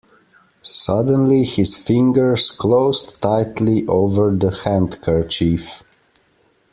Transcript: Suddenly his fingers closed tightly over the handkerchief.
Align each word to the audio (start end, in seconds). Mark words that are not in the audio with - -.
Suddenly 0.63 1.43
his 1.43 1.77
fingers 1.77 2.49
closed 2.49 3.21
tightly 3.21 3.85
over 3.85 4.35
the 4.35 4.49
handkerchief. 4.49 5.83